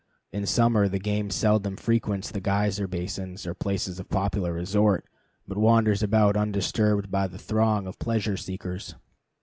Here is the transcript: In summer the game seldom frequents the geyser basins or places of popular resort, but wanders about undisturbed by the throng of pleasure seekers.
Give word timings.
In 0.31 0.47
summer 0.47 0.87
the 0.89 0.97
game 0.97 1.29
seldom 1.29 1.77
frequents 1.77 2.31
the 2.31 2.41
geyser 2.41 2.87
basins 2.87 3.45
or 3.45 3.53
places 3.53 3.99
of 3.99 4.09
popular 4.09 4.51
resort, 4.51 5.05
but 5.47 5.59
wanders 5.59 6.01
about 6.01 6.35
undisturbed 6.35 7.11
by 7.11 7.27
the 7.27 7.37
throng 7.37 7.85
of 7.85 7.99
pleasure 7.99 8.35
seekers. 8.35 8.95